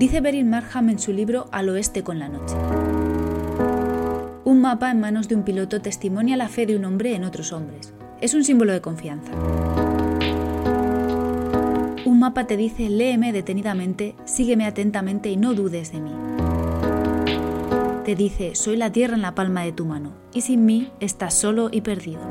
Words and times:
dice 0.00 0.22
Beryl 0.22 0.46
Markham 0.46 0.88
en 0.88 0.98
su 0.98 1.12
libro 1.12 1.46
Al 1.52 1.68
oeste 1.68 2.02
con 2.02 2.18
la 2.18 2.30
noche. 2.30 2.56
Un 4.44 4.62
mapa 4.62 4.90
en 4.90 4.98
manos 4.98 5.28
de 5.28 5.34
un 5.34 5.42
piloto 5.42 5.82
testimonia 5.82 6.38
la 6.38 6.48
fe 6.48 6.64
de 6.64 6.74
un 6.74 6.86
hombre 6.86 7.14
en 7.14 7.22
otros 7.22 7.52
hombres. 7.52 7.92
Es 8.22 8.32
un 8.32 8.42
símbolo 8.42 8.72
de 8.72 8.80
confianza. 8.80 9.30
Un 12.06 12.18
mapa 12.18 12.46
te 12.46 12.56
dice 12.56 12.88
léeme 12.88 13.30
detenidamente, 13.34 14.14
sígueme 14.24 14.64
atentamente 14.64 15.28
y 15.28 15.36
no 15.36 15.52
dudes 15.52 15.92
de 15.92 16.00
mí. 16.00 16.12
Te 18.06 18.14
dice 18.14 18.54
soy 18.54 18.78
la 18.78 18.90
tierra 18.90 19.16
en 19.16 19.22
la 19.22 19.34
palma 19.34 19.64
de 19.64 19.72
tu 19.72 19.84
mano 19.84 20.14
y 20.32 20.40
sin 20.40 20.64
mí 20.64 20.90
estás 21.00 21.34
solo 21.34 21.68
y 21.70 21.82
perdido. 21.82 22.22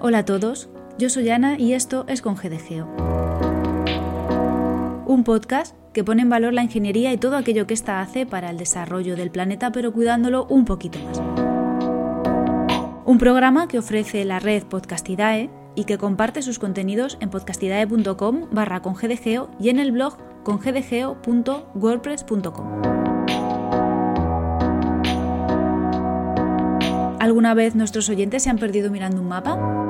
Hola 0.00 0.20
a 0.20 0.24
todos, 0.24 0.70
yo 0.98 1.08
soy 1.08 1.30
Ana 1.30 1.56
y 1.58 1.72
esto 1.74 2.04
es 2.08 2.20
con 2.22 2.34
GDGeo. 2.34 2.88
Un 5.06 5.22
podcast 5.24 5.76
que 5.94 6.02
pone 6.04 6.22
en 6.22 6.28
valor 6.28 6.52
la 6.52 6.64
ingeniería 6.64 7.12
y 7.12 7.18
todo 7.18 7.36
aquello 7.36 7.68
que 7.68 7.74
ésta 7.74 8.00
hace 8.00 8.26
para 8.26 8.50
el 8.50 8.58
desarrollo 8.58 9.14
del 9.16 9.30
planeta, 9.30 9.70
pero 9.72 9.92
cuidándolo 9.92 10.46
un 10.46 10.64
poquito 10.64 10.98
más. 10.98 11.22
Un 13.04 13.18
programa 13.18 13.68
que 13.68 13.78
ofrece 13.78 14.24
la 14.24 14.40
red 14.40 14.64
Podcastidae 14.64 15.50
y 15.76 15.84
que 15.84 15.98
comparte 15.98 16.42
sus 16.42 16.58
contenidos 16.58 17.16
en 17.20 17.30
podcastidae.com 17.30 18.48
barra 18.50 18.82
congdgeo 18.82 19.50
y 19.60 19.68
en 19.70 19.78
el 19.78 19.92
blog 19.92 20.16
congdgeo.wordpress.com. 20.42 22.82
¿Alguna 27.20 27.54
vez 27.54 27.74
nuestros 27.74 28.08
oyentes 28.08 28.42
se 28.42 28.50
han 28.50 28.58
perdido 28.58 28.90
mirando 28.90 29.20
un 29.20 29.28
mapa? 29.28 29.87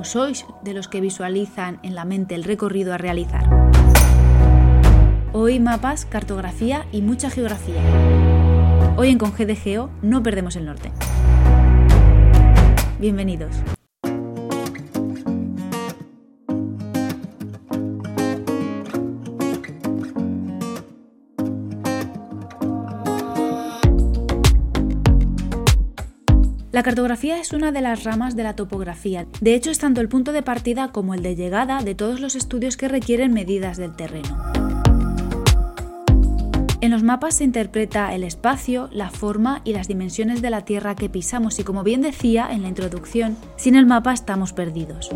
¿O 0.00 0.04
sois 0.04 0.46
de 0.64 0.72
los 0.72 0.88
que 0.88 1.02
visualizan 1.02 1.78
en 1.82 1.94
la 1.94 2.06
mente 2.06 2.34
el 2.34 2.44
recorrido 2.44 2.94
a 2.94 2.96
realizar? 2.96 3.44
Hoy 5.34 5.60
mapas, 5.60 6.06
cartografía 6.06 6.86
y 6.90 7.02
mucha 7.02 7.28
geografía. 7.28 7.82
Hoy 8.96 9.10
en 9.10 9.18
Con 9.18 9.32
no 10.00 10.22
perdemos 10.22 10.56
el 10.56 10.64
norte. 10.64 10.90
Bienvenidos. 12.98 13.54
La 26.80 26.84
cartografía 26.84 27.38
es 27.38 27.52
una 27.52 27.72
de 27.72 27.82
las 27.82 28.04
ramas 28.04 28.36
de 28.36 28.42
la 28.42 28.56
topografía. 28.56 29.26
De 29.42 29.54
hecho, 29.54 29.70
es 29.70 29.78
tanto 29.78 30.00
el 30.00 30.08
punto 30.08 30.32
de 30.32 30.40
partida 30.42 30.92
como 30.92 31.12
el 31.12 31.22
de 31.22 31.36
llegada 31.36 31.82
de 31.82 31.94
todos 31.94 32.20
los 32.20 32.34
estudios 32.34 32.78
que 32.78 32.88
requieren 32.88 33.34
medidas 33.34 33.76
del 33.76 33.94
terreno. 33.94 34.42
En 36.80 36.90
los 36.90 37.02
mapas 37.02 37.34
se 37.34 37.44
interpreta 37.44 38.14
el 38.14 38.24
espacio, 38.24 38.88
la 38.92 39.10
forma 39.10 39.60
y 39.62 39.74
las 39.74 39.88
dimensiones 39.88 40.40
de 40.40 40.48
la 40.48 40.64
Tierra 40.64 40.94
que 40.94 41.10
pisamos 41.10 41.58
y 41.58 41.64
como 41.64 41.82
bien 41.82 42.00
decía 42.00 42.48
en 42.50 42.62
la 42.62 42.68
introducción, 42.68 43.36
sin 43.56 43.74
el 43.74 43.84
mapa 43.84 44.14
estamos 44.14 44.54
perdidos. 44.54 45.10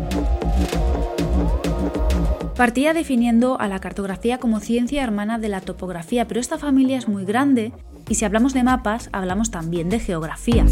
Partía 2.55 2.93
definiendo 2.93 3.59
a 3.59 3.67
la 3.67 3.79
cartografía 3.79 4.37
como 4.37 4.59
ciencia 4.59 5.01
hermana 5.01 5.39
de 5.39 5.49
la 5.49 5.61
topografía, 5.61 6.27
pero 6.27 6.39
esta 6.39 6.59
familia 6.59 6.99
es 6.99 7.07
muy 7.07 7.25
grande 7.25 7.73
y 8.07 8.13
si 8.13 8.23
hablamos 8.23 8.53
de 8.53 8.61
mapas, 8.61 9.09
hablamos 9.13 9.49
también 9.49 9.89
de 9.89 9.99
geografía. 9.99 10.63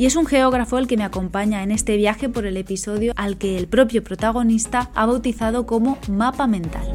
Y 0.00 0.06
es 0.06 0.16
un 0.16 0.24
geógrafo 0.24 0.78
el 0.78 0.86
que 0.86 0.96
me 0.96 1.04
acompaña 1.04 1.62
en 1.62 1.70
este 1.70 1.98
viaje 1.98 2.30
por 2.30 2.46
el 2.46 2.56
episodio 2.56 3.12
al 3.16 3.36
que 3.36 3.58
el 3.58 3.66
propio 3.66 4.02
protagonista 4.02 4.90
ha 4.94 5.04
bautizado 5.04 5.66
como 5.66 5.98
mapa 6.08 6.46
mental. 6.46 6.90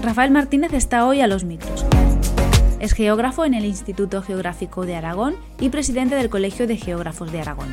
Rafael 0.00 0.30
Martínez 0.30 0.72
está 0.74 1.08
hoy 1.08 1.22
a 1.22 1.26
los 1.26 1.42
micros. 1.42 1.84
Es 2.78 2.92
geógrafo 2.92 3.46
en 3.46 3.54
el 3.54 3.64
Instituto 3.64 4.22
Geográfico 4.22 4.86
de 4.86 4.94
Aragón 4.94 5.34
y 5.58 5.70
presidente 5.70 6.14
del 6.14 6.30
Colegio 6.30 6.68
de 6.68 6.76
Geógrafos 6.76 7.32
de 7.32 7.40
Aragón. 7.40 7.72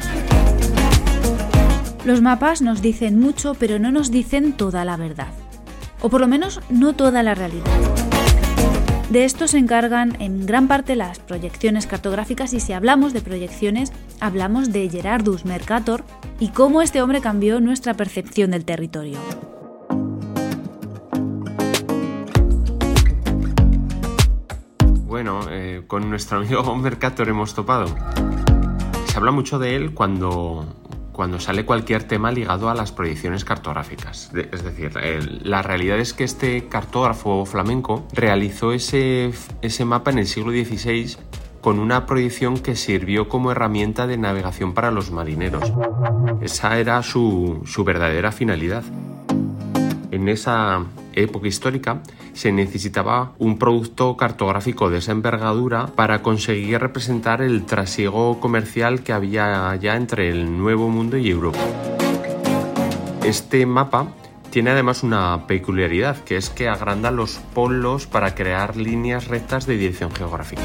Los 2.03 2.23
mapas 2.23 2.63
nos 2.63 2.81
dicen 2.81 3.19
mucho, 3.19 3.53
pero 3.53 3.77
no 3.77 3.91
nos 3.91 4.09
dicen 4.09 4.53
toda 4.53 4.85
la 4.85 4.97
verdad. 4.97 5.29
O 6.01 6.09
por 6.09 6.19
lo 6.19 6.27
menos 6.27 6.61
no 6.71 6.93
toda 6.95 7.21
la 7.21 7.35
realidad. 7.35 7.94
De 9.09 9.23
esto 9.23 9.47
se 9.47 9.59
encargan 9.59 10.19
en 10.19 10.47
gran 10.47 10.67
parte 10.67 10.95
las 10.95 11.19
proyecciones 11.19 11.85
cartográficas 11.85 12.53
y 12.53 12.59
si 12.59 12.73
hablamos 12.73 13.13
de 13.13 13.21
proyecciones, 13.21 13.93
hablamos 14.19 14.73
de 14.73 14.89
Gerardus 14.89 15.45
Mercator 15.45 16.03
y 16.39 16.49
cómo 16.49 16.81
este 16.81 17.03
hombre 17.03 17.21
cambió 17.21 17.61
nuestra 17.61 17.93
percepción 17.93 18.49
del 18.49 18.65
territorio. 18.65 19.19
Bueno, 25.05 25.41
eh, 25.51 25.83
con 25.85 26.09
nuestro 26.09 26.39
amigo 26.39 26.75
Mercator 26.77 27.29
hemos 27.29 27.53
topado. 27.53 27.85
Se 29.05 29.17
habla 29.17 29.29
mucho 29.29 29.59
de 29.59 29.75
él 29.75 29.93
cuando, 29.93 30.65
cuando 31.15 31.39
sale 31.39 31.63
cualquier 31.65 32.03
tema 32.03 32.29
ligado 32.29 32.69
a 32.69 32.75
las 32.75 32.91
proyecciones 32.91 33.45
cartográficas. 33.45 34.31
es 34.51 34.63
decir, 34.63 34.91
la 35.43 35.61
realidad 35.61 35.97
es 35.97 36.13
que 36.13 36.25
este 36.25 36.67
cartógrafo 36.67 37.45
flamenco 37.45 38.05
realizó 38.11 38.73
ese, 38.73 39.31
ese 39.61 39.85
mapa 39.85 40.11
en 40.11 40.19
el 40.19 40.27
siglo 40.27 40.51
XVI 40.51 41.15
con 41.61 41.79
una 41.79 42.05
proyección 42.05 42.59
que 42.59 42.75
sirvió 42.75 43.29
como 43.29 43.51
herramienta 43.51 44.07
de 44.07 44.17
navegación 44.17 44.73
para 44.73 44.91
los 44.91 45.09
marineros. 45.09 45.71
Esa 46.41 46.77
era 46.77 47.01
su, 47.01 47.61
su 47.65 47.83
verdadera 47.85 48.31
finalidad. 48.31 48.83
En 50.15 50.29
esa 50.29 50.85
época 51.11 51.49
histórica 51.49 52.01
se 52.31 52.53
necesitaba 52.53 53.33
un 53.37 53.59
producto 53.59 54.15
cartográfico 54.15 54.89
de 54.89 54.99
esa 54.99 55.11
envergadura 55.11 55.87
para 55.87 56.21
conseguir 56.21 56.79
representar 56.79 57.41
el 57.41 57.65
trasiego 57.65 58.39
comercial 58.39 59.03
que 59.03 59.11
había 59.11 59.75
ya 59.75 59.97
entre 59.97 60.29
el 60.29 60.57
Nuevo 60.57 60.87
Mundo 60.87 61.17
y 61.17 61.29
Europa. 61.29 61.59
Este 63.25 63.65
mapa 63.65 64.07
tiene 64.51 64.69
además 64.69 65.03
una 65.03 65.47
peculiaridad, 65.47 66.15
que 66.23 66.37
es 66.37 66.49
que 66.49 66.69
agranda 66.69 67.11
los 67.11 67.33
polos 67.53 68.07
para 68.07 68.35
crear 68.35 68.77
líneas 68.77 69.27
rectas 69.27 69.65
de 69.65 69.75
dirección 69.75 70.15
geográfica. 70.15 70.61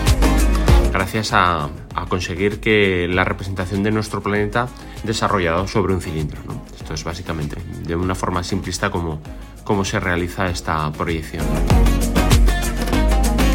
Gracias 0.93 1.33
a, 1.33 1.71
conseguir 2.09 2.61
que 2.61 3.09
la 3.09 3.25
representación 3.25 3.83
de 3.83 3.91
nuestro 3.91 4.23
planeta 4.23 4.69
desarrollado 5.03 5.67
sobre 5.67 5.93
un 5.93 6.01
cilindro. 6.01 6.41
Esto 6.77 6.95
es 6.95 7.03
básicamente 7.03 7.60
de 7.91 7.97
una 7.97 8.15
forma 8.15 8.43
simplista 8.45 8.91
como, 8.91 9.21
cómo 9.65 9.85
se 9.85 10.01
realiza 10.01 10.49
esta 10.49 10.91
proyección. 10.93 11.45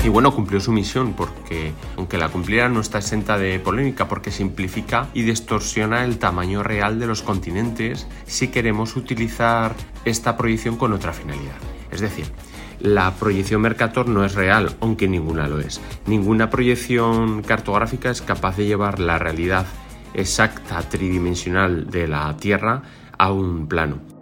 Y 0.04 0.10
bueno, 0.10 0.36
cumplió 0.36 0.60
su 0.60 0.72
misión 0.72 1.14
porque, 1.14 1.72
aunque 1.98 2.20
la 2.20 2.30
cumpliera, 2.30 2.70
no 2.70 2.80
está 2.80 3.00
exenta 3.00 3.40
de 3.40 3.60
polémica 3.60 4.08
porque 4.08 4.30
simplifica 4.30 5.08
y 5.16 5.24
distorsiona 5.24 6.04
el 6.06 6.20
tamaño 6.20 6.62
real 6.62 7.00
de 7.00 7.08
los 7.08 7.24
continentes 7.24 8.06
si 8.28 8.50
queremos 8.50 8.96
utilizar 8.98 9.74
esta 10.04 10.38
proyección 10.38 10.78
con 10.78 10.94
otra 10.94 11.12
finalidad. 11.12 11.56
Es 11.92 12.02
decir, 12.02 12.28
la 12.80 13.12
proyección 13.16 13.62
Mercator 13.62 14.08
no 14.08 14.24
es 14.24 14.36
real, 14.36 14.76
aunque 14.80 15.08
ninguna 15.08 15.48
lo 15.48 15.60
es. 15.60 15.82
Ninguna 16.06 16.52
proyección 16.52 17.42
cartográfica 17.42 18.12
es 18.12 18.22
capaz 18.22 18.58
de 18.58 18.66
llevar 18.66 19.00
la 19.00 19.18
realidad 19.18 19.66
exacta 20.14 20.82
tridimensional 20.82 21.90
de 21.90 22.08
la 22.08 22.38
Tierra 22.38 22.84
a 23.18 23.32
un 23.32 23.68
plano. 23.68 24.15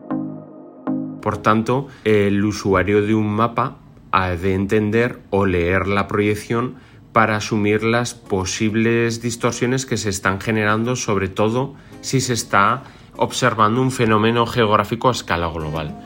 Por 1.24 1.38
tanto, 1.38 1.88
el 2.04 2.44
usuario 2.44 3.02
de 3.02 3.16
un 3.16 3.34
mapa 3.34 3.78
ha 4.12 4.32
de 4.32 4.54
entender 4.54 5.22
o 5.30 5.46
leer 5.46 5.88
la 5.88 6.06
proyección 6.10 6.76
para 7.14 7.38
asumir 7.38 7.82
las 7.82 8.14
posibles 8.14 9.22
distorsiones 9.22 9.86
que 9.86 9.96
se 9.96 10.10
están 10.10 10.42
generando, 10.42 10.98
sobre 10.98 11.30
todo 11.30 11.76
si 12.02 12.20
se 12.20 12.34
está 12.34 12.84
observando 13.16 13.82
un 13.82 13.92
fenómeno 13.92 14.46
geográfico 14.46 15.08
a 15.08 15.14
escala 15.14 15.48
global. 15.48 15.98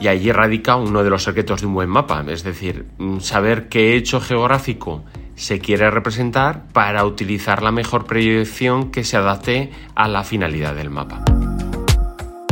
Y 0.00 0.06
allí 0.06 0.30
radica 0.30 0.76
uno 0.76 1.02
de 1.02 1.10
los 1.10 1.24
secretos 1.24 1.60
de 1.60 1.66
un 1.66 1.74
buen 1.74 1.90
mapa, 1.90 2.24
es 2.28 2.44
decir, 2.44 2.86
saber 3.18 3.68
qué 3.68 3.96
hecho 3.96 4.20
geográfico 4.20 5.02
se 5.34 5.58
quiere 5.58 5.90
representar 5.90 6.68
para 6.72 7.04
utilizar 7.04 7.60
la 7.60 7.72
mejor 7.72 8.04
proyección 8.04 8.92
que 8.92 9.02
se 9.02 9.16
adapte 9.16 9.72
a 9.96 10.06
la 10.06 10.22
finalidad 10.22 10.76
del 10.76 10.90
mapa. 10.90 11.24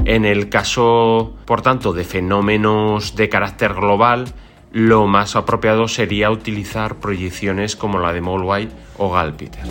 En 0.09 0.25
el 0.25 0.49
caso, 0.49 1.35
por 1.45 1.61
tanto, 1.61 1.93
de 1.93 2.03
fenómenos 2.03 3.15
de 3.15 3.29
carácter 3.29 3.75
global, 3.75 4.25
lo 4.73 5.07
más 5.07 5.37
apropiado 5.37 5.87
sería 5.87 6.31
utilizar 6.31 6.97
proyecciones 6.97 7.77
como 7.77 7.99
la 7.99 8.15
de 8.15 8.23
Molway 8.23 8.71
o 8.97 9.11
Galpeter. 9.11 9.65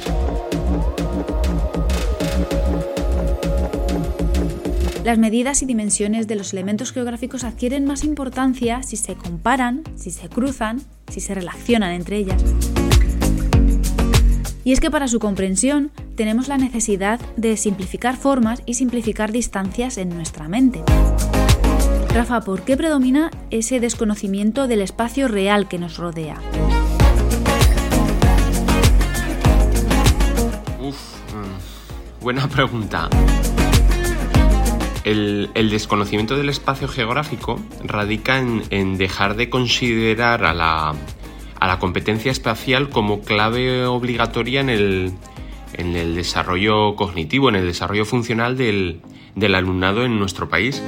Las 5.04 5.18
medidas 5.18 5.64
y 5.64 5.66
dimensiones 5.66 6.28
de 6.28 6.36
los 6.36 6.54
elementos 6.54 6.92
geográficos 6.92 7.44
adquieren 7.44 7.86
más 7.86 8.04
importancia 8.04 8.84
si 8.84 8.96
se 8.96 9.16
comparan, 9.16 9.82
si 9.96 10.12
se 10.12 10.30
cruzan, 10.30 10.84
si 11.10 11.20
se 11.20 11.34
relacionan 11.34 11.94
entre 11.94 12.18
ellas. 12.18 12.44
Y 14.64 14.72
es 14.72 14.82
que 14.82 14.92
para 14.92 15.08
su 15.08 15.18
comprensión 15.18 15.90
tenemos 16.18 16.48
la 16.48 16.58
necesidad 16.58 17.22
de 17.38 17.56
simplificar 17.56 18.18
formas 18.18 18.64
y 18.66 18.74
simplificar 18.74 19.32
distancias 19.32 19.98
en 19.98 20.10
nuestra 20.10 20.50
mente. 20.50 20.84
Rafa, 22.14 22.42
¿por 22.42 22.64
qué 22.64 22.76
predomina 22.76 23.30
ese 23.52 23.80
desconocimiento 23.80 24.68
del 24.68 24.82
espacio 24.82 25.28
real 25.28 25.68
que 25.68 25.78
nos 25.78 25.98
rodea? 25.98 26.42
Uf, 30.82 30.98
mm, 31.34 32.24
buena 32.24 32.50
pregunta. 32.50 33.10
El, 35.04 35.50
desconocimiento 35.54 36.36
del 36.36 36.50
espacio 36.50 36.88
geográfico 36.88 37.62
radica 37.84 38.40
en 38.40 38.98
dejar 38.98 39.36
de 39.36 39.50
considerar 39.50 40.44
a 40.44 40.54
la, 40.54 40.96
a 41.60 41.68
la 41.68 41.80
competencia 41.80 42.32
espacial 42.32 42.90
como 42.90 43.22
clave 43.22 43.86
obligatoria 43.86 44.60
en 44.60 44.70
el, 44.70 45.14
en 45.74 45.96
el 45.96 46.16
desarrollo 46.16 46.96
cognitivo, 46.96 47.50
en 47.50 47.56
el 47.56 47.66
desarrollo 47.66 48.06
funcional 48.06 48.58
del, 48.58 49.02
del 49.36 49.56
alumnado 49.56 50.06
en 50.06 50.20
nuestro 50.20 50.50
país. 50.50 50.84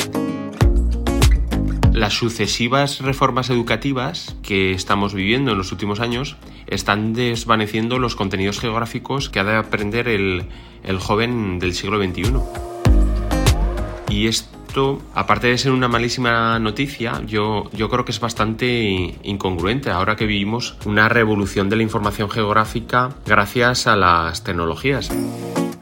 Las 1.92 2.14
sucesivas 2.14 3.02
reformas 3.02 3.50
educativas 3.50 4.36
que 4.42 4.72
estamos 4.72 5.14
viviendo 5.14 5.52
en 5.52 5.58
los 5.58 5.72
últimos 5.72 6.00
años 6.00 6.38
están 6.68 7.14
desvaneciendo 7.14 8.00
los 8.00 8.16
contenidos 8.16 8.60
geográficos 8.60 9.30
que 9.30 9.40
ha 9.40 9.44
de 9.44 9.56
aprender 9.56 10.08
el, 10.08 10.46
el 10.84 11.00
joven 11.00 11.60
del 11.60 11.74
siglo 11.74 12.02
XXI. 12.02 12.34
Y 14.10 14.28
aparte 15.16 15.48
de 15.48 15.58
ser 15.58 15.72
una 15.72 15.88
malísima 15.88 16.60
noticia, 16.60 17.22
yo, 17.26 17.70
yo 17.74 17.90
creo 17.90 18.06
que 18.06 18.12
es 18.12 18.20
bastante 18.20 19.18
incongruente 19.24 19.90
ahora 19.90 20.16
que 20.16 20.26
vivimos 20.26 20.78
una 20.86 21.10
revolución 21.10 21.70
de 21.70 21.76
la 21.76 21.84
información 21.84 22.30
geográfica 22.30 23.10
gracias 23.26 23.88
a 23.88 23.96
las 23.96 24.44
tecnologías. 24.44 25.12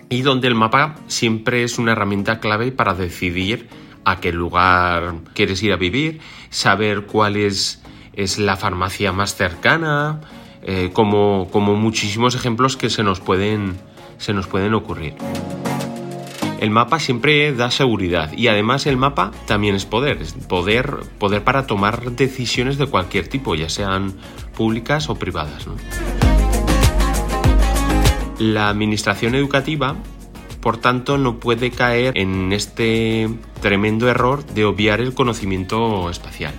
Y 0.10 0.22
donde 0.22 0.48
el 0.48 0.56
mapa 0.56 0.95
siempre 1.07 1.63
es 1.63 1.78
una 1.78 1.92
herramienta 1.92 2.39
clave 2.39 2.72
para 2.72 2.94
decidir 2.94 3.68
a 4.06 4.22
qué 4.22 4.31
lugar 4.31 5.16
quieres 5.34 5.62
ir 5.63 5.74
a 5.74 5.75
vivir, 5.75 6.22
saber 6.50 7.07
cuál 7.07 7.36
es, 7.36 7.84
es 8.13 8.39
la 8.39 8.56
farmacia 8.56 9.12
más 9.12 9.36
cercana, 9.36 10.22
eh, 10.63 10.92
como, 10.94 11.50
como 11.51 11.75
muchísimos 11.75 12.36
ejemplos 12.36 12.78
que 12.78 12.89
se 12.89 13.04
nos 13.04 13.19
pueden, 13.19 13.75
se 14.18 14.34
nos 14.34 14.48
pueden 14.48 14.74
ocurrir. 14.74 15.13
El 16.59 16.71
mapa 16.71 17.00
siempre 17.00 17.54
da 17.54 17.69
seguridad 17.69 18.33
y 18.33 18.48
además 18.48 18.88
el 18.88 18.98
mapa 18.98 19.31
también 19.45 19.75
es 19.75 19.86
poder, 19.86 20.21
es 20.21 20.33
poder, 20.33 20.98
poder 21.19 21.44
para 21.44 21.68
tomar 21.68 22.12
decisiones 22.13 22.80
de 22.80 22.88
cualquier 22.88 23.27
tipo, 23.27 23.54
ya 23.54 23.69
sean 23.69 24.13
públicas 24.56 25.09
o 25.09 25.15
privadas. 25.15 25.68
La 28.39 28.69
administración 28.69 29.36
educativa, 29.36 29.95
por 30.59 30.77
tanto, 30.77 31.19
no 31.19 31.39
puede 31.39 31.69
caer 31.69 32.18
en 32.18 32.51
este 32.54 33.30
tremendo 33.62 34.10
error 34.10 34.44
de 34.45 34.65
obviar 34.65 35.00
el 35.00 35.13
conocimiento 35.13 36.10
espacial. 36.10 36.53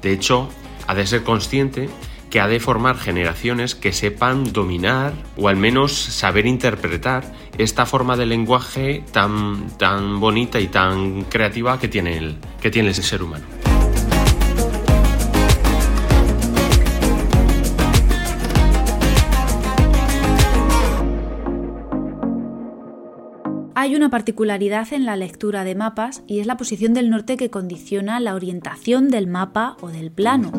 De 0.00 0.12
hecho, 0.12 0.48
ha 0.86 0.94
de 0.94 1.06
ser 1.06 1.24
consciente 1.24 1.90
que 2.32 2.40
ha 2.40 2.48
de 2.48 2.60
formar 2.60 2.96
generaciones 2.96 3.74
que 3.74 3.92
sepan 3.92 4.54
dominar 4.54 5.12
o 5.36 5.48
al 5.48 5.56
menos 5.56 5.92
saber 5.92 6.46
interpretar 6.46 7.30
esta 7.58 7.84
forma 7.84 8.16
de 8.16 8.24
lenguaje 8.24 9.04
tan, 9.12 9.68
tan 9.76 10.18
bonita 10.18 10.58
y 10.58 10.68
tan 10.68 11.24
creativa 11.24 11.78
que 11.78 11.88
tiene 11.88 12.16
el, 12.16 12.36
que 12.62 12.70
tiene 12.70 12.88
el 12.88 12.94
ser 12.94 13.22
humano. 13.22 13.44
Hay 23.74 23.94
una 23.94 24.08
particularidad 24.08 24.90
en 24.94 25.04
la 25.04 25.16
lectura 25.16 25.64
de 25.64 25.74
mapas 25.74 26.22
y 26.26 26.40
es 26.40 26.46
la 26.46 26.56
posición 26.56 26.94
del 26.94 27.10
norte 27.10 27.36
que 27.36 27.50
condiciona 27.50 28.20
la 28.20 28.34
orientación 28.34 29.10
del 29.10 29.26
mapa 29.26 29.76
o 29.82 29.88
del 29.88 30.10
plano. 30.10 30.50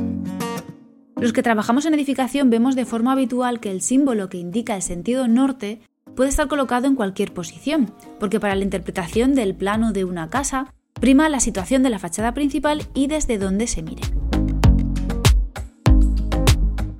Los 1.23 1.31
que 1.31 1.41
trabajamos 1.41 1.85
en 1.85 1.93
edificación 1.93 2.49
vemos 2.49 2.75
de 2.75 2.83
forma 2.83 3.13
habitual 3.13 3.61
que 3.61 3.71
el 3.71 3.79
símbolo 3.79 4.27
que 4.27 4.37
indica 4.37 4.75
el 4.75 4.81
sentido 4.81 5.25
norte 5.29 5.79
puede 6.17 6.29
estar 6.29 6.49
colocado 6.49 6.85
en 6.85 6.95
cualquier 6.95 7.33
posición, 7.33 7.93
porque 8.19 8.41
para 8.41 8.55
la 8.55 8.65
interpretación 8.65 9.33
del 9.33 9.55
plano 9.55 9.93
de 9.93 10.03
una 10.03 10.29
casa 10.29 10.73
prima 10.99 11.29
la 11.29 11.39
situación 11.39 11.81
de 11.81 11.91
la 11.91 11.99
fachada 11.99 12.33
principal 12.33 12.81
y 12.93 13.07
desde 13.07 13.37
dónde 13.37 13.67
se 13.67 13.83
mire. 13.83 14.01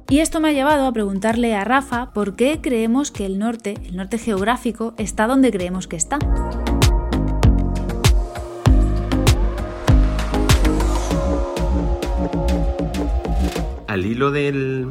Y 0.07 0.19
esto 0.19 0.39
me 0.39 0.47
ha 0.47 0.53
llevado 0.53 0.87
a 0.87 0.93
preguntarle 0.93 1.53
a 1.53 1.65
Rafa 1.65 2.13
por 2.13 2.37
qué 2.37 2.61
creemos 2.61 3.11
que 3.11 3.25
el 3.25 3.39
norte, 3.39 3.73
el 3.83 3.97
norte 3.97 4.19
geográfico, 4.19 4.93
está 4.97 5.27
donde 5.27 5.51
creemos 5.51 5.87
que 5.87 5.97
está. 5.97 6.19
Al 13.93 14.05
hilo 14.07 14.31
de 14.31 14.87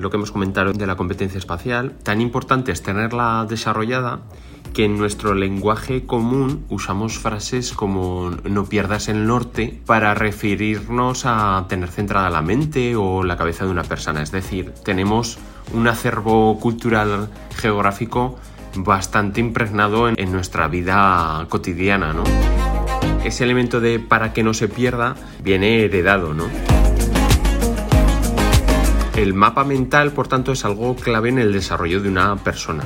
lo 0.00 0.10
que 0.10 0.16
hemos 0.16 0.32
comentado 0.32 0.72
de 0.72 0.86
la 0.86 0.96
competencia 0.96 1.38
espacial, 1.38 1.92
tan 2.02 2.22
importante 2.22 2.72
es 2.72 2.82
tenerla 2.82 3.46
desarrollada 3.48 4.20
que 4.72 4.84
en 4.84 4.96
nuestro 4.96 5.34
lenguaje 5.34 6.06
común 6.06 6.64
usamos 6.70 7.18
frases 7.18 7.72
como 7.72 8.30
no 8.44 8.64
pierdas 8.64 9.08
el 9.08 9.26
norte 9.26 9.80
para 9.84 10.14
referirnos 10.14 11.24
a 11.26 11.66
tener 11.68 11.90
centrada 11.90 12.30
la 12.30 12.42
mente 12.42 12.96
o 12.96 13.22
la 13.22 13.36
cabeza 13.36 13.66
de 13.66 13.70
una 13.70 13.82
persona. 13.82 14.22
Es 14.22 14.32
decir, 14.32 14.72
tenemos 14.84 15.38
un 15.74 15.88
acervo 15.88 16.58
cultural 16.58 17.28
geográfico 17.56 18.38
bastante 18.76 19.40
impregnado 19.40 20.08
en, 20.08 20.32
nuestra 20.32 20.68
vida 20.68 21.44
cotidiana, 21.48 22.14
Ese 23.24 23.44
elemento 23.44 23.80
de 23.80 23.98
para 23.98 24.32
que 24.32 24.42
no 24.42 24.54
se 24.54 24.68
pierda 24.68 25.16
viene 25.42 25.84
heredado, 25.84 26.32
¿no? 26.32 26.77
El 29.18 29.34
mapa 29.34 29.64
mental, 29.64 30.12
por 30.12 30.28
tanto, 30.28 30.52
es 30.52 30.64
algo 30.64 30.94
clave 30.94 31.28
en 31.28 31.40
el 31.40 31.52
desarrollo 31.52 32.00
de 32.00 32.08
una 32.08 32.36
persona. 32.36 32.84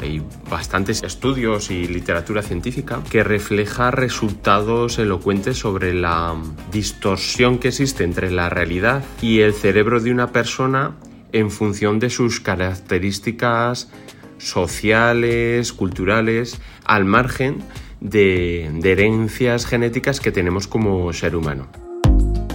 Hay 0.00 0.20
bastantes 0.50 1.04
estudios 1.04 1.70
y 1.70 1.86
literatura 1.86 2.42
científica 2.42 3.00
que 3.08 3.22
refleja 3.22 3.92
resultados 3.92 4.98
elocuentes 4.98 5.56
sobre 5.56 5.94
la 5.94 6.34
distorsión 6.72 7.58
que 7.58 7.68
existe 7.68 8.02
entre 8.02 8.32
la 8.32 8.48
realidad 8.48 9.04
y 9.22 9.38
el 9.38 9.54
cerebro 9.54 10.00
de 10.00 10.10
una 10.10 10.32
persona 10.32 10.96
en 11.30 11.52
función 11.52 12.00
de 12.00 12.10
sus 12.10 12.40
características 12.40 13.92
sociales, 14.38 15.72
culturales, 15.72 16.60
al 16.84 17.04
margen 17.04 17.58
de, 18.00 18.68
de 18.74 18.92
herencias 18.92 19.64
genéticas 19.64 20.18
que 20.18 20.32
tenemos 20.32 20.66
como 20.66 21.12
ser 21.12 21.36
humano. 21.36 21.68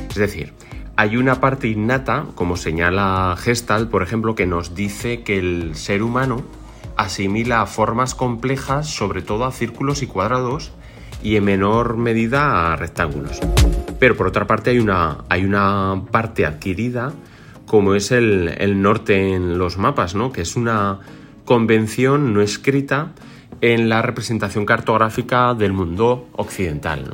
Es 0.09 0.17
decir, 0.17 0.51
hay 0.99 1.15
una 1.15 1.39
parte 1.39 1.69
innata, 1.69 2.25
como 2.35 2.57
señala 2.57 3.33
Gestalt, 3.39 3.89
por 3.89 4.03
ejemplo, 4.03 4.35
que 4.35 4.45
nos 4.45 4.75
dice 4.75 5.21
que 5.21 5.39
el 5.39 5.75
ser 5.75 6.03
humano 6.03 6.43
asimila 6.97 7.65
formas 7.67 8.15
complejas, 8.15 8.89
sobre 8.89 9.21
todo 9.21 9.45
a 9.45 9.53
círculos 9.53 10.03
y 10.03 10.07
cuadrados, 10.07 10.73
y 11.23 11.37
en 11.37 11.45
menor 11.45 11.95
medida 11.95 12.73
a 12.73 12.75
rectángulos. 12.75 13.39
Pero 13.97 14.17
por 14.17 14.27
otra 14.27 14.45
parte 14.45 14.71
hay 14.71 14.79
una, 14.79 15.19
hay 15.29 15.45
una 15.45 16.01
parte 16.11 16.45
adquirida, 16.45 17.13
como 17.65 17.95
es 17.95 18.11
el, 18.11 18.81
norte 18.81 19.35
en 19.35 19.57
los 19.57 19.77
mapas, 19.77 20.15
¿no? 20.15 20.33
que 20.33 20.41
es 20.41 20.57
una 20.57 20.99
convención 21.45 22.33
no 22.33 22.41
escrita 22.41 23.13
en 23.61 23.87
la 23.87 24.01
representación 24.01 24.65
cartográfica 24.65 25.53
del 25.53 25.71
mundo 25.71 26.27
occidental. 26.33 27.13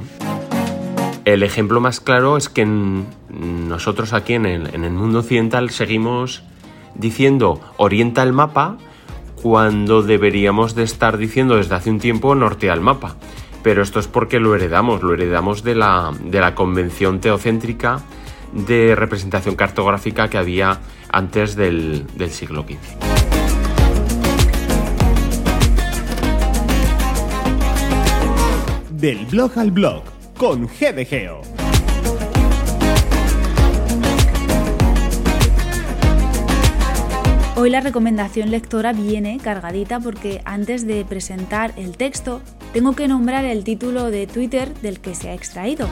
El 1.25 1.41
ejemplo 1.41 1.81
más 1.81 1.99
claro 1.99 2.37
es 2.37 2.49
que 2.49 2.67
nosotros 2.67 4.13
aquí 4.13 4.35
en 4.35 4.45
el, 4.45 4.91
mundo 4.91 5.19
occidental 5.19 5.71
seguimos 5.71 6.43
diciendo 6.93 7.59
orienta 7.77 8.21
el 8.21 8.31
mapa 8.31 8.77
cuando 9.41 10.03
deberíamos 10.03 10.75
de 10.75 10.83
estar 10.83 11.17
diciendo 11.17 11.55
desde 11.55 11.73
hace 11.73 11.89
un 11.89 11.99
tiempo 11.99 12.35
nortea 12.35 12.73
el 12.73 12.81
mapa. 12.81 13.15
Pero 13.63 13.81
esto 13.81 13.99
es 13.99 14.07
porque 14.07 14.39
lo 14.39 14.53
heredamos, 14.53 15.01
lo 15.01 15.15
heredamos 15.15 15.63
de 15.63 15.73
la, 15.73 16.13
de 16.23 16.39
la 16.39 16.53
convención 16.53 17.19
teocéntrica 17.19 18.03
de 18.53 18.93
representación 18.93 19.55
cartográfica 19.55 20.27
que 20.29 20.37
había 20.37 20.79
antes 21.11 21.55
del, 21.55 22.05
del 22.15 22.29
siglo 22.29 22.61
XV. 22.61 22.77
Del 28.91 29.25
blog 29.25 29.57
al 29.57 29.71
blog 29.71 30.14
con 30.37 30.67
GDGeo. 30.67 31.41
Hoy 37.57 37.69
la 37.69 37.79
recomendación 37.79 38.51
lectora 38.51 38.91
viene 38.91 39.39
cargadita 39.41 39.99
porque 39.99 40.41
antes 40.43 40.85
de 40.85 41.05
presentar 41.05 41.71
el 41.77 41.95
texto 41.95 42.41
tengo 42.73 42.93
que 42.95 43.07
nombrar 43.07 43.45
el 43.45 43.63
título 43.63 44.11
de 44.11 44.27
Twitter 44.27 44.73
del 44.81 44.99
que 44.99 45.15
se 45.15 45.29
ha 45.29 45.33
extraído. 45.33 45.87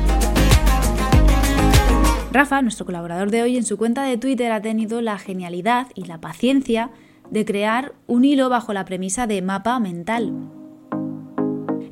Rafa, 2.34 2.62
nuestro 2.62 2.86
colaborador 2.86 3.32
de 3.32 3.44
hoy, 3.44 3.58
en 3.58 3.64
su 3.64 3.78
cuenta 3.78 4.04
de 4.04 4.18
Twitter 4.18 4.52
ha 4.52 4.62
tenido 4.62 5.02
la 5.02 5.18
genialidad 5.20 5.88
y 5.96 6.06
la 6.06 6.20
paciencia 6.20 6.90
de 7.30 7.46
crear 7.46 7.94
un 8.08 8.26
hilo 8.26 8.50
bajo 8.50 8.74
la 8.74 8.86
premisa 8.86 9.26
de 9.28 9.42
mapa 9.42 9.80
mental. 9.80 10.63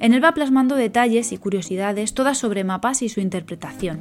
En 0.01 0.15
él 0.15 0.24
va 0.24 0.34
plasmando 0.34 0.75
detalles 0.75 1.31
y 1.31 1.38
curiosidades 1.38 2.15
todas 2.15 2.39
sobre 2.39 2.63
mapas 2.63 3.03
y 3.03 3.10
su 3.10 3.20
interpretación. 3.20 4.00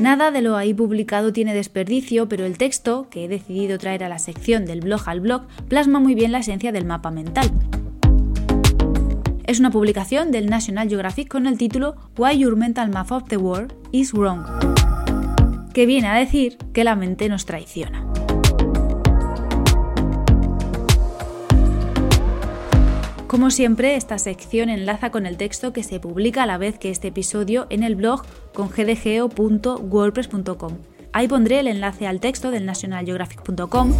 Nada 0.00 0.30
de 0.30 0.40
lo 0.40 0.56
ahí 0.56 0.72
publicado 0.72 1.34
tiene 1.34 1.54
desperdicio, 1.54 2.26
pero 2.26 2.46
el 2.46 2.56
texto, 2.56 3.08
que 3.10 3.24
he 3.24 3.28
decidido 3.28 3.78
traer 3.78 4.02
a 4.02 4.08
la 4.08 4.18
sección 4.18 4.64
del 4.64 4.80
blog 4.80 5.02
al 5.06 5.20
blog, 5.20 5.46
plasma 5.68 6.00
muy 6.00 6.14
bien 6.14 6.32
la 6.32 6.38
esencia 6.38 6.72
del 6.72 6.86
mapa 6.86 7.10
mental. 7.10 7.50
Es 9.46 9.60
una 9.60 9.70
publicación 9.70 10.30
del 10.30 10.48
National 10.48 10.88
Geographic 10.88 11.28
con 11.28 11.46
el 11.46 11.58
título 11.58 11.94
Why 12.16 12.38
Your 12.38 12.56
Mental 12.56 12.88
Map 12.90 13.12
of 13.12 13.24
the 13.28 13.36
World 13.36 13.74
is 13.92 14.12
Wrong, 14.14 14.44
que 15.74 15.84
viene 15.84 16.08
a 16.08 16.14
decir 16.14 16.56
que 16.72 16.84
la 16.84 16.96
mente 16.96 17.28
nos 17.28 17.44
traiciona. 17.44 18.03
Como 23.34 23.50
siempre, 23.50 23.96
esta 23.96 24.16
sección 24.18 24.68
enlaza 24.68 25.10
con 25.10 25.26
el 25.26 25.36
texto 25.36 25.72
que 25.72 25.82
se 25.82 25.98
publica 25.98 26.44
a 26.44 26.46
la 26.46 26.56
vez 26.56 26.78
que 26.78 26.90
este 26.90 27.08
episodio 27.08 27.66
en 27.68 27.82
el 27.82 27.96
blog 27.96 28.22
con 28.52 28.68
gdgeo.wordpress.com. 28.68 30.78
Ahí 31.12 31.26
pondré 31.26 31.58
el 31.58 31.66
enlace 31.66 32.06
al 32.06 32.20
texto 32.20 32.52
del 32.52 32.64
nationalgeographic.com, 32.64 33.92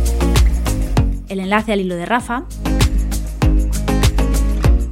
el 1.28 1.40
enlace 1.40 1.72
al 1.72 1.80
hilo 1.80 1.96
de 1.96 2.06
Rafa. 2.06 2.44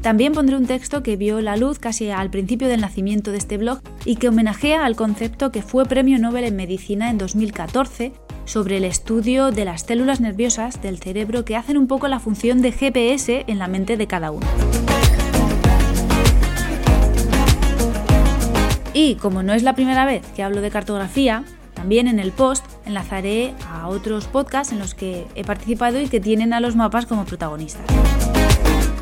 También 0.00 0.32
pondré 0.32 0.56
un 0.56 0.66
texto 0.66 1.04
que 1.04 1.14
vio 1.14 1.40
la 1.40 1.56
luz 1.56 1.78
casi 1.78 2.10
al 2.10 2.28
principio 2.28 2.66
del 2.66 2.80
nacimiento 2.80 3.30
de 3.30 3.38
este 3.38 3.58
blog 3.58 3.78
y 4.04 4.16
que 4.16 4.28
homenajea 4.28 4.84
al 4.84 4.96
concepto 4.96 5.52
que 5.52 5.62
fue 5.62 5.86
premio 5.86 6.18
Nobel 6.18 6.42
en 6.42 6.56
Medicina 6.56 7.10
en 7.10 7.18
2014 7.18 8.12
sobre 8.44 8.76
el 8.76 8.84
estudio 8.84 9.50
de 9.50 9.64
las 9.64 9.82
células 9.82 10.20
nerviosas 10.20 10.80
del 10.82 10.98
cerebro 10.98 11.44
que 11.44 11.56
hacen 11.56 11.76
un 11.76 11.86
poco 11.86 12.08
la 12.08 12.20
función 12.20 12.62
de 12.62 12.72
GPS 12.72 13.44
en 13.46 13.58
la 13.58 13.68
mente 13.68 13.96
de 13.96 14.06
cada 14.06 14.30
uno. 14.30 14.46
Y 18.94 19.14
como 19.16 19.42
no 19.42 19.54
es 19.54 19.62
la 19.62 19.74
primera 19.74 20.04
vez 20.04 20.22
que 20.36 20.42
hablo 20.42 20.60
de 20.60 20.70
cartografía, 20.70 21.44
también 21.74 22.08
en 22.08 22.18
el 22.18 22.32
post 22.32 22.64
enlazaré 22.86 23.54
a 23.68 23.88
otros 23.88 24.26
podcasts 24.26 24.72
en 24.72 24.78
los 24.78 24.94
que 24.94 25.26
he 25.34 25.44
participado 25.44 26.00
y 26.00 26.08
que 26.08 26.20
tienen 26.20 26.52
a 26.52 26.60
los 26.60 26.76
mapas 26.76 27.06
como 27.06 27.24
protagonistas. 27.24 27.82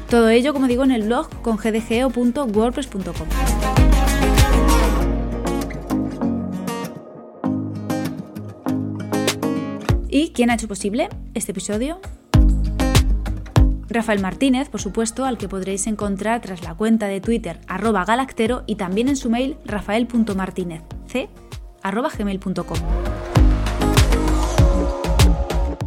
Todo 0.09 0.29
ello, 0.29 0.53
como 0.53 0.67
digo, 0.67 0.85
en 0.85 0.91
el 0.91 1.03
blog 1.03 1.29
con 1.43 1.57
gdgeo.wordpress.com. 1.57 3.80
¿Y 10.31 10.33
quién 10.33 10.49
ha 10.51 10.55
hecho 10.55 10.69
posible 10.69 11.09
este 11.35 11.51
episodio? 11.51 12.01
Rafael 13.89 14.21
Martínez, 14.21 14.69
por 14.69 14.81
supuesto, 14.81 15.25
al 15.25 15.39
que 15.39 15.49
podréis 15.49 15.89
encontrar 15.89 16.41
tras 16.41 16.63
la 16.63 16.77
cuenta 16.77 17.09
de 17.09 17.21
Twitter 17.21 17.59
galactero 17.67 18.63
y 18.65 18.77
también 18.77 19.09
en 19.09 19.17
su 19.17 19.29
mail 19.29 19.57
rafael.martinezc 19.65 21.29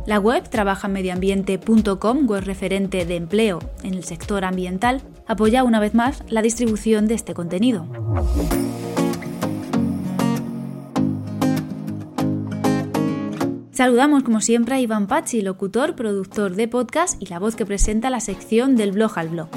La 0.05 0.19
web 0.19 0.49
trabajanmedioambiente.com, 0.49 2.27
web 2.27 2.43
referente 2.43 3.05
de 3.05 3.15
empleo 3.15 3.59
en 3.83 3.93
el 3.93 4.03
sector 4.03 4.43
ambiental, 4.43 5.03
apoya 5.25 5.63
una 5.63 5.79
vez 5.79 5.93
más 5.93 6.21
la 6.27 6.41
distribución 6.41 7.07
de 7.07 7.13
este 7.13 7.33
contenido. 7.33 7.87
Saludamos 13.73 14.21
como 14.21 14.39
siempre 14.39 14.75
a 14.75 14.79
Iván 14.79 15.07
Pachi, 15.07 15.41
locutor, 15.41 15.95
productor 15.95 16.53
de 16.53 16.67
podcast 16.67 17.19
y 17.19 17.25
la 17.25 17.39
voz 17.39 17.55
que 17.55 17.65
presenta 17.65 18.11
la 18.11 18.19
sección 18.19 18.75
del 18.75 18.91
blog 18.91 19.17
al 19.17 19.29
blog. 19.29 19.47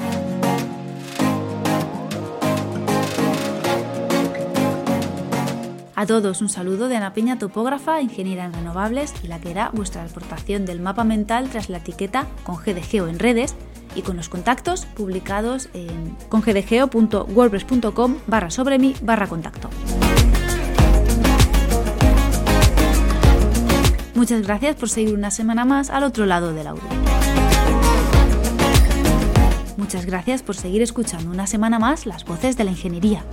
A 5.93 6.05
todos 6.07 6.41
un 6.41 6.49
saludo 6.49 6.89
de 6.89 6.95
Ana 6.95 7.13
Peña, 7.13 7.37
topógrafa, 7.37 8.01
ingeniera 8.01 8.45
en 8.45 8.53
renovables 8.53 9.13
y 9.23 9.27
la 9.27 9.39
que 9.39 9.51
era 9.51 9.69
vuestra 9.71 10.03
aportación 10.03 10.65
del 10.65 10.79
mapa 10.79 11.03
mental 11.03 11.49
tras 11.51 11.69
la 11.69 11.77
etiqueta 11.77 12.25
con 12.43 12.55
GDGeo 12.55 13.07
en 13.07 13.19
redes 13.19 13.53
y 13.95 14.01
con 14.01 14.17
los 14.17 14.29
contactos 14.29 14.87
publicados 14.87 15.69
en 15.75 16.15
congdgeo.wordpress.com 16.29 18.17
barra 18.25 18.49
sobre 18.49 18.79
mí 18.79 18.95
barra 19.03 19.27
contacto. 19.27 19.69
Muchas 24.17 24.41
gracias 24.41 24.75
por 24.75 24.89
seguir 24.89 25.13
una 25.13 25.29
semana 25.29 25.63
más 25.63 25.91
al 25.91 26.03
otro 26.03 26.25
lado 26.25 26.51
del 26.51 26.65
audio. 26.65 26.81
Muchas 29.77 30.07
gracias 30.07 30.41
por 30.41 30.55
seguir 30.55 30.81
escuchando 30.81 31.29
una 31.29 31.45
semana 31.45 31.77
más 31.77 32.07
las 32.07 32.25
voces 32.25 32.57
de 32.57 32.63
la 32.63 32.71
ingeniería. 32.71 33.23